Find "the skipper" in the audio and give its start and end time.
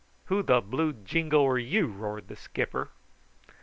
2.27-2.89